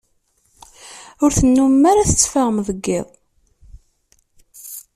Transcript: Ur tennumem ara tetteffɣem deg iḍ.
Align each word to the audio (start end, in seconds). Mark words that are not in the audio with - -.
Ur 1.23 1.31
tennumem 1.37 1.83
ara 1.91 2.09
tetteffɣem 2.09 2.57
deg 2.67 2.83
iḍ. 2.99 3.07